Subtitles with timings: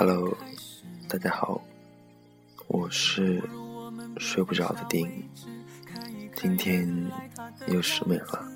[0.00, 0.34] Hello，
[1.10, 1.60] 大家好，
[2.68, 3.38] 我是
[4.16, 5.28] 睡不着的丁，
[6.34, 6.88] 今天
[7.66, 8.50] 又失眠了。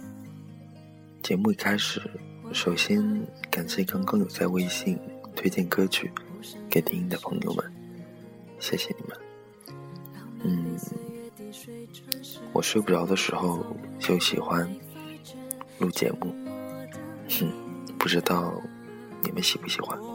[1.23, 2.01] 节目一开始，
[2.51, 4.99] 首先感谢刚刚有在微信
[5.37, 6.11] 推荐歌曲
[6.71, 7.73] 给丁的朋友们，
[8.59, 9.19] 谢谢你们。
[10.45, 10.79] 嗯，
[12.55, 13.63] 我睡不着的时候
[13.99, 14.67] 就喜欢
[15.79, 16.35] 录节目，
[17.29, 17.53] 哼，
[17.99, 18.59] 不知道
[19.23, 20.14] 你们喜不喜欢。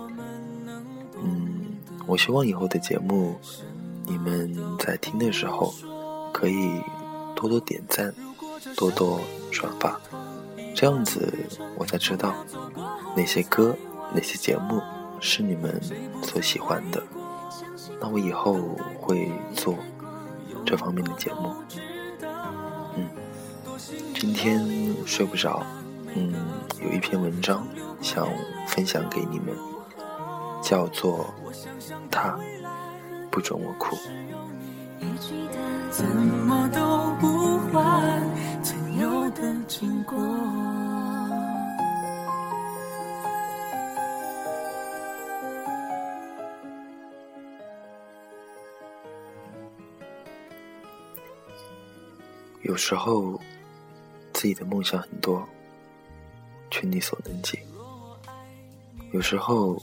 [2.09, 3.35] 我希望以后的节目，
[4.07, 5.71] 你们在听的时候，
[6.33, 6.81] 可以
[7.35, 8.11] 多多点赞，
[8.75, 10.01] 多多转发，
[10.75, 11.31] 这样子
[11.77, 12.33] 我才知道
[13.15, 13.75] 哪些歌、
[14.11, 14.81] 哪些节目
[15.19, 15.79] 是你们
[16.23, 16.99] 所喜欢的。
[18.01, 18.55] 那我以后
[18.99, 19.75] 会做
[20.65, 21.53] 这方面的节目。
[22.95, 23.07] 嗯，
[24.15, 24.67] 今天
[25.05, 25.63] 睡不着，
[26.15, 26.33] 嗯，
[26.83, 27.67] 有一篇文章
[28.01, 28.27] 想
[28.67, 29.55] 分享给你们。
[30.69, 31.25] 叫做
[32.11, 32.37] 他
[33.31, 33.97] 不准我哭。
[52.61, 53.41] 有时候
[54.31, 55.43] 自己的梦想很多，
[56.69, 57.57] 却力所能及。
[59.11, 59.81] 有时候。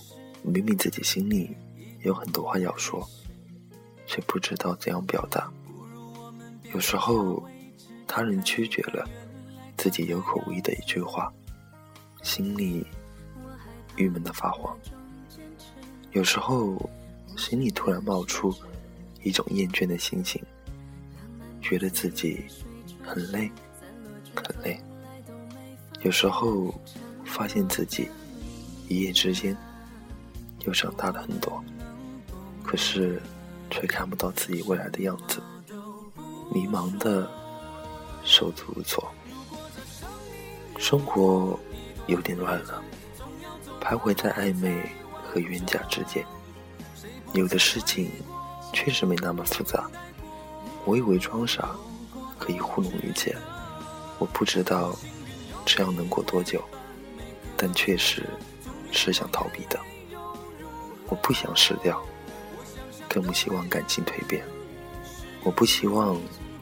[0.51, 1.57] 明明自己心里
[2.03, 3.07] 有很多话要说，
[4.07, 5.51] 却不知道怎样表达。
[6.73, 7.43] 有时候，
[8.07, 9.09] 他人拒绝了
[9.77, 11.33] 自己有口无意的一句话，
[12.23, 12.87] 心里
[13.97, 14.77] 郁闷的发慌。
[16.13, 16.79] 有时候，
[17.37, 18.55] 心里突然冒出
[19.23, 20.41] 一种厌倦的心情，
[21.61, 22.45] 觉得自己
[23.03, 23.51] 很累，
[24.35, 24.79] 很累。
[26.03, 26.73] 有时候，
[27.25, 28.09] 发现自己
[28.89, 29.57] 一夜之间。
[30.67, 31.63] 又长大了很多，
[32.65, 33.23] 可是
[33.71, 35.41] 却看不到自己未来的样子，
[36.53, 37.31] 迷茫的
[38.25, 39.09] 手足无措，
[40.77, 41.59] 生活
[42.09, 42.83] 有点乱了，
[43.81, 44.91] 徘徊在暧昧
[45.25, 46.27] 和冤家之间。
[47.33, 48.11] 有的事情
[48.73, 49.89] 确实没那么复杂，
[50.85, 51.77] 我以为装傻
[52.39, 53.37] 可以糊弄一切，
[54.19, 54.97] 我不知道
[55.65, 56.61] 这样能过多久，
[57.57, 58.25] 但确实
[58.91, 59.79] 是想逃避的。
[61.09, 62.03] 我不想失掉，
[63.09, 64.45] 更不希望感情蜕变。
[65.43, 66.21] 我不希望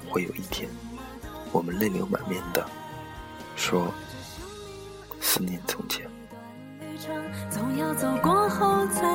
[0.08, 0.68] 会有一天，
[1.52, 2.66] 我们泪流满面的
[3.56, 3.92] 说
[5.20, 6.08] 思念从前。
[7.50, 9.13] 总要走过后才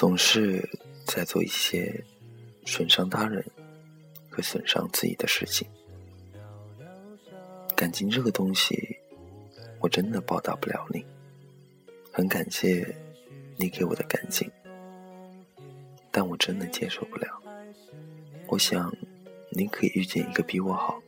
[0.00, 0.66] 总是
[1.04, 2.02] 在做一些
[2.64, 3.44] 损伤他人
[4.30, 5.68] 和损伤自己的事情。
[7.76, 8.96] 感情这个东西，
[9.78, 11.04] 我真的报答不了你。
[12.10, 12.96] 很感谢
[13.58, 14.50] 你给我的感情，
[16.10, 17.42] 但我真的接受不了。
[18.46, 18.90] 我想，
[19.50, 21.02] 你可以遇见一个比我好、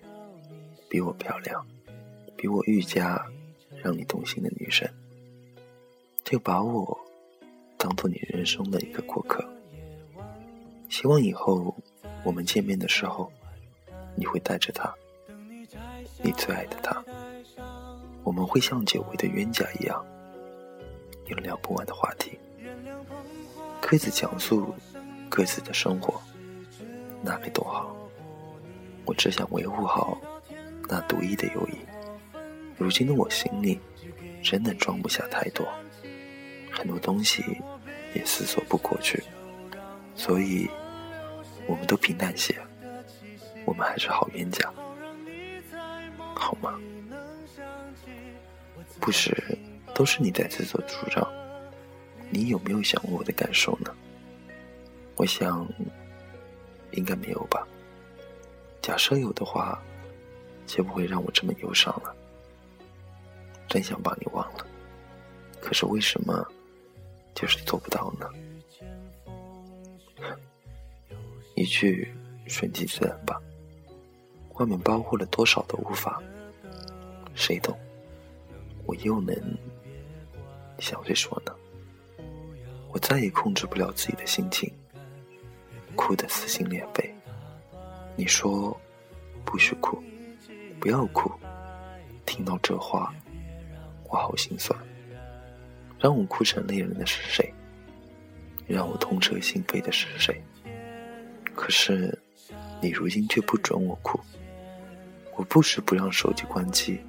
[0.91, 1.67] 比我漂亮、
[2.37, 3.27] 比我愈加
[3.83, 4.87] 让你动心的女生，
[6.23, 7.02] 就把我。
[7.83, 9.45] 当做你人生的一个过客，
[10.89, 11.75] 希望以后
[12.23, 13.29] 我们见面的时候，
[14.15, 14.95] 你会带着他，
[16.23, 17.05] 你最爱的他，
[18.23, 20.01] 我们会像久违的冤家一样，
[21.27, 22.39] 有聊不完的话题，
[23.81, 24.73] 各自讲述
[25.29, 26.23] 各自的生活，
[27.21, 27.97] 那该多好！
[29.05, 30.17] 我只想维护好
[30.89, 31.75] 那独一的友谊。
[32.79, 33.81] 如今的我心里
[34.41, 35.67] 真的装不下太多，
[36.73, 37.45] 很多东西。
[38.15, 39.25] 也思索不过去，
[40.15, 40.69] 所以
[41.67, 42.55] 我们都平淡些，
[43.65, 44.71] 我们还是好冤家，
[46.35, 46.79] 好吗？
[49.01, 49.35] 不是，
[49.95, 51.27] 都是你在自作主张。
[52.29, 53.91] 你有没有想过我的感受呢？
[55.17, 55.67] 我想，
[56.91, 57.67] 应该没有吧。
[58.83, 59.83] 假设有的话，
[60.67, 62.15] 就不会让我这么忧伤了。
[63.69, 64.67] 真想把你忘了，
[65.63, 66.47] 可是为什么
[67.35, 68.29] 就是做不到呢？
[71.55, 72.13] 一句
[72.47, 73.41] 顺其自然吧。
[74.55, 76.23] 外面包括了多少的无法，
[77.35, 77.77] 谁懂？
[78.87, 79.35] 我又能
[80.79, 81.55] 向谁说呢？
[82.93, 84.71] 我再也控制不了自己的心情，
[85.97, 87.15] 哭得撕心裂肺。
[88.17, 88.79] 你说
[89.45, 90.03] 不许哭，
[90.79, 91.31] 不要哭。
[92.27, 93.15] 听到这话，
[94.05, 94.79] 我好心酸。
[96.03, 97.55] 让我哭成泪人的是谁？
[98.67, 100.43] 让我痛彻心扉的是谁？
[101.55, 102.19] 可是
[102.81, 104.19] 你如今却不准我哭。
[105.37, 107.01] 我不时不让手机关机，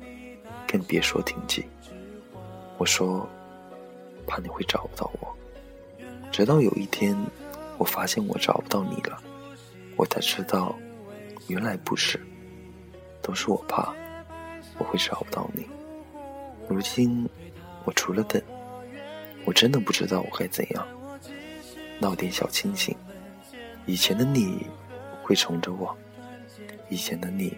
[0.67, 1.65] 更别说停机。
[2.77, 3.27] 我说，
[4.27, 5.35] 怕你会找不到我。
[6.31, 7.17] 直到有一天，
[7.79, 9.19] 我发现我找不到你了，
[9.95, 10.77] 我才知道，
[11.47, 12.21] 原来不是，
[13.23, 13.91] 都是我怕
[14.77, 15.65] 我会找不到你。
[16.69, 17.27] 如今，
[17.85, 18.39] 我除了等，
[19.45, 20.87] 我真的不知道我该怎样。
[21.99, 22.95] 闹点小清醒，
[23.85, 24.65] 以前的你
[25.21, 25.95] 会宠着我，
[26.89, 27.55] 以前的你。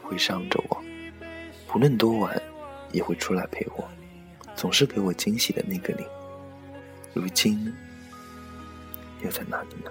[0.00, 0.82] 会伤着我，
[1.66, 2.40] 不论多晚，
[2.92, 3.86] 也会出来陪我，
[4.56, 6.06] 总是给我惊喜的那个你，
[7.12, 7.70] 如今
[9.22, 9.90] 又在哪里呢？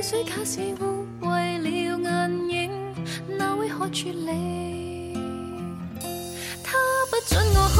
[0.00, 2.72] 泪水假使污秽了眼影，
[3.36, 5.12] 哪会可处理？
[6.64, 6.78] 他
[7.10, 7.78] 不准我哭，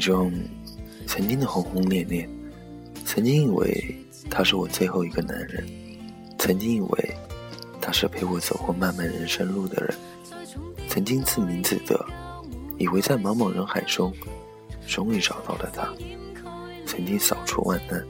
[0.00, 0.32] 最终，
[1.06, 2.26] 曾经的轰轰烈烈，
[3.04, 3.94] 曾经以为
[4.30, 5.62] 他是我最后一个男人，
[6.38, 7.14] 曾经以为
[7.82, 9.94] 他是陪我走过漫漫人生路的人，
[10.88, 12.02] 曾经自鸣自得，
[12.78, 14.10] 以为在茫茫人海中，
[14.86, 15.92] 终于找到了他，
[16.86, 18.02] 曾经扫除万难，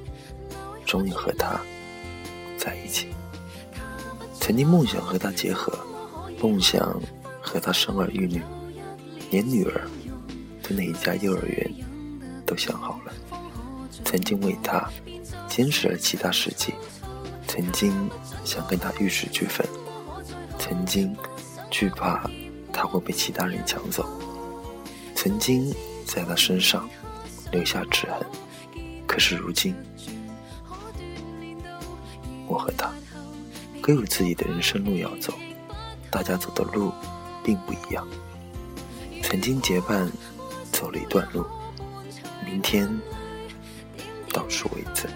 [0.86, 1.60] 终于和他
[2.56, 3.08] 在一起，
[4.38, 5.76] 曾经梦想和他结合，
[6.40, 7.02] 梦想
[7.42, 8.40] 和他生儿育女，
[9.32, 9.80] 连女儿。
[10.72, 11.74] 哪一家幼儿园
[12.46, 13.12] 都想好了，
[14.04, 14.88] 曾经为他
[15.48, 16.74] 坚持了其他世纪，
[17.46, 17.92] 曾经
[18.44, 19.66] 想跟他玉石俱焚，
[20.58, 21.16] 曾经
[21.70, 22.28] 惧怕
[22.72, 24.08] 他会被其他人抢走，
[25.14, 25.74] 曾经
[26.06, 26.88] 在他身上
[27.52, 28.26] 留下指痕。
[29.06, 29.74] 可是如今，
[32.46, 32.92] 我和他
[33.80, 35.34] 各有自己的人生路要走，
[36.10, 36.92] 大家走的路
[37.44, 38.06] 并不一样。
[39.22, 40.10] 曾经结伴
[40.80, 41.44] 走了一段路，
[42.42, 42.88] 明天
[44.32, 45.06] 倒数为止。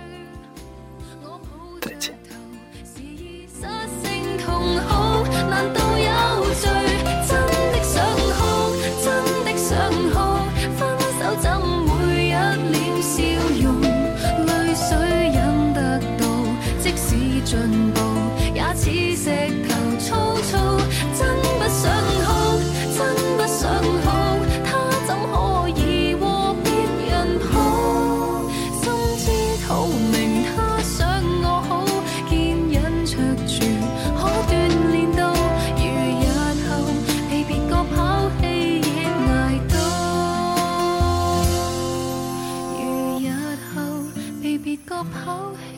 [44.77, 45.74] 个抛弃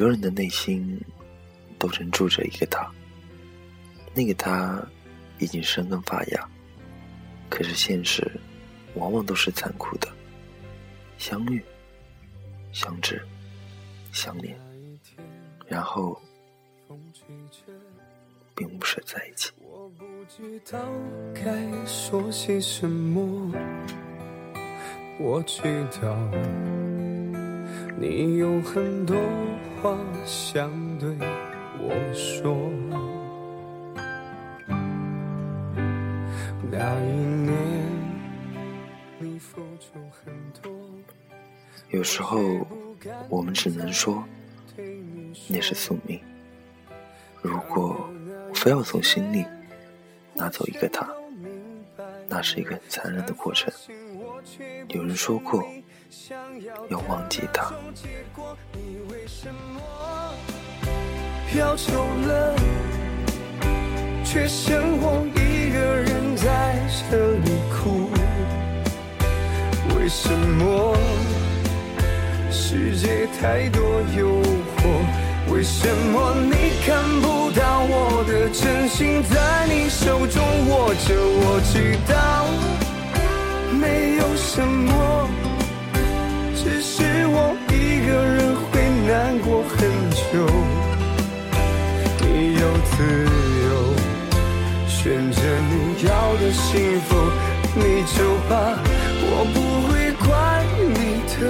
[0.00, 0.98] 个人的内心
[1.78, 2.90] 都曾住着一个他，
[4.14, 4.82] 那个他
[5.38, 6.48] 已经生根发芽，
[7.50, 8.26] 可是现实
[8.94, 10.08] 往往都是残酷的。
[11.18, 11.62] 相遇、
[12.72, 13.20] 相知、
[14.10, 14.58] 相恋，
[15.68, 16.18] 然后
[18.54, 19.52] 并不是在一起。
[19.58, 20.78] 我不知道
[21.34, 23.52] 该说些什么，
[25.18, 26.16] 我知道
[28.00, 29.14] 你有很多。
[29.82, 31.14] 话想对
[31.78, 32.56] 我说。
[36.70, 37.12] 那一
[37.44, 37.52] 年，
[39.18, 40.72] 你付出很多。
[41.90, 42.40] 有时候，
[43.28, 44.24] 我们只能说，
[45.48, 46.18] 那是宿命。
[47.42, 48.08] 如果
[48.54, 49.44] 非要从心里
[50.32, 51.06] 拿走一个他，
[52.28, 53.70] 那是一个很残忍的过程。
[54.88, 55.66] 有人说过，
[56.90, 57.72] 要忘记他。
[61.56, 61.92] 要走
[62.26, 62.56] 了，
[64.24, 66.76] 却剩我一个人在
[67.08, 68.10] 这里哭。
[69.96, 70.96] 为什么
[72.50, 74.42] 世界太多诱
[74.76, 74.82] 惑？
[75.52, 81.14] 为什么你看不到我的真心在你手中握着？
[81.14, 82.14] 我知道
[83.76, 85.28] 没有什么，
[90.32, 90.46] 就
[92.20, 92.70] 你有。
[93.00, 93.70] 自由，
[94.86, 95.72] 选择你
[96.06, 97.16] 要的幸福，
[97.74, 97.80] 你
[98.14, 98.52] 就把
[99.22, 99.56] 我不
[99.88, 100.28] 会怪
[100.98, 101.00] 你
[101.32, 101.40] 的。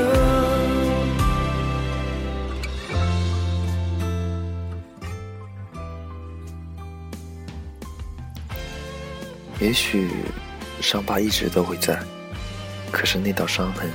[9.58, 10.08] 也许
[10.80, 11.98] 伤疤一直都会在，
[12.92, 13.90] 可是那道伤痕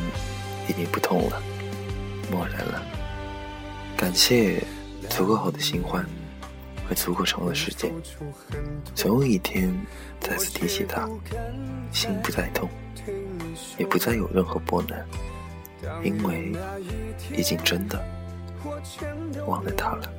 [0.68, 1.42] 已经不痛了，
[2.30, 2.84] 漠然了。
[3.96, 4.62] 感谢
[5.16, 6.06] 足够好的新欢。
[6.88, 7.92] 和足够长的时间，
[8.94, 9.74] 总有一天
[10.20, 11.10] 再次提起他，
[11.92, 12.70] 心不再痛，
[13.80, 15.04] 也不再有任何波澜，
[16.04, 16.54] 因为
[17.36, 18.00] 已经真的
[19.48, 20.12] 忘了他了。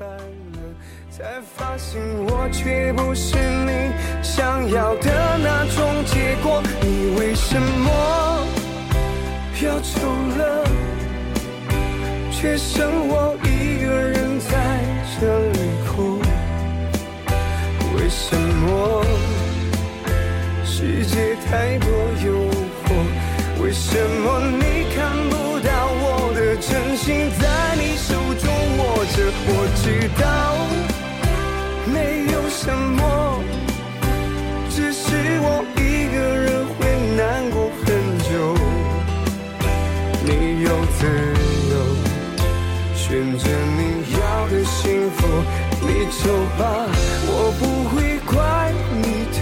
[1.08, 3.92] 才发现我却不是你
[4.24, 8.44] 想要的那种结果，你为什么
[9.62, 10.00] 要走
[10.36, 10.64] 了，
[12.32, 14.15] 却剩我一个人
[15.18, 16.20] 这里哭？
[17.96, 19.02] 为什么
[20.62, 21.88] 世界太多
[22.22, 22.50] 诱
[22.84, 22.86] 惑？
[23.62, 25.68] 为什么你看不到
[26.02, 26.04] 我
[26.34, 27.42] 的真心在
[27.76, 28.44] 你手中
[28.76, 29.16] 握着？
[29.48, 29.50] 我
[29.82, 29.84] 知
[30.20, 30.24] 道
[31.90, 31.96] 没
[32.32, 33.25] 有什么，
[46.10, 46.86] 走吧，
[47.28, 48.72] 我不会怪
[49.02, 49.40] 你的。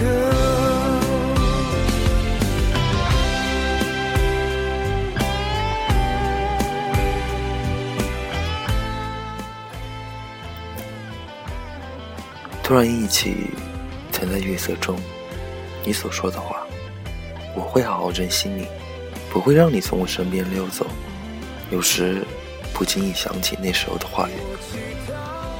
[12.61, 13.51] 突然忆起，
[14.11, 14.99] 曾在月色中，
[15.83, 16.65] 你所说的话，
[17.55, 18.67] 我会好好珍惜你，
[19.31, 20.87] 不会让你从我身边溜走。
[21.71, 22.23] 有时
[22.73, 24.33] 不经意想起那时候的话语，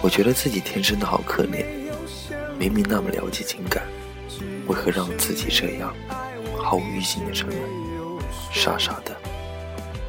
[0.05, 1.65] 我觉得自己天生的好可怜。
[2.59, 3.81] 明明那么了解情感，
[4.67, 5.91] 为何让自己这样
[6.55, 7.59] 毫无预警的沉沦，
[8.51, 9.17] 傻傻的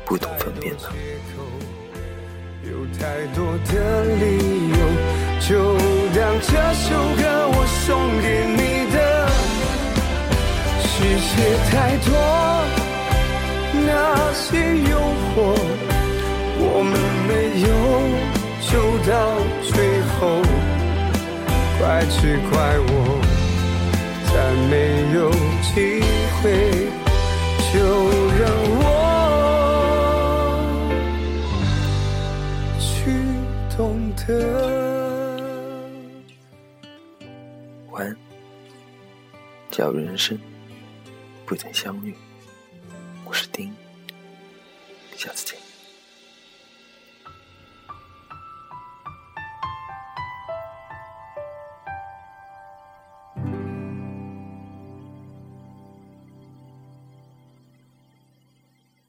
[0.05, 0.83] 不懂分辨呢？
[2.63, 4.77] 有太多的理由，
[5.41, 5.79] 就
[6.15, 8.97] 当这首歌我送给你的。
[10.85, 10.93] 世
[11.33, 12.13] 界太多
[13.87, 13.89] 那
[14.35, 14.61] 些
[14.91, 15.01] 诱
[15.33, 15.57] 惑，
[16.59, 16.93] 我们
[17.27, 17.67] 没有
[18.71, 19.13] 就到
[19.63, 20.43] 最后。
[21.79, 22.55] 怪只怪
[22.89, 22.91] 我，
[24.33, 24.35] 再
[24.71, 24.73] 没
[25.15, 25.31] 有
[25.63, 25.75] 机
[26.41, 26.43] 会，
[27.71, 27.75] 就
[28.41, 28.43] 让
[28.81, 28.83] 我
[32.81, 32.87] 去
[33.77, 33.77] 懂
[34.17, 34.27] 得。
[37.91, 38.09] 晚安，
[39.71, 40.39] 假如人生
[41.45, 42.15] 不曾相遇，
[43.27, 43.71] 我是丁，
[45.17, 45.66] 下次见。